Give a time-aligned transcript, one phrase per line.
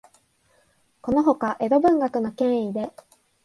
[1.03, 2.91] このほか、江戸文学の権威で、